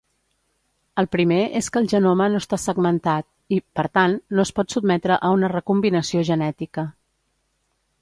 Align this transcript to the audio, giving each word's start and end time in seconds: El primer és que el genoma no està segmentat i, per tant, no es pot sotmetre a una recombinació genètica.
El 1.01 1.07
primer 1.15 1.37
és 1.59 1.69
que 1.75 1.79
el 1.81 1.89
genoma 1.91 2.27
no 2.35 2.41
està 2.45 2.59
segmentat 2.65 3.29
i, 3.59 3.61
per 3.81 3.87
tant, 3.99 4.19
no 4.35 4.49
es 4.49 4.55
pot 4.61 4.77
sotmetre 4.77 5.23
a 5.31 5.35
una 5.39 5.55
recombinació 5.57 6.29
genètica. 6.35 6.91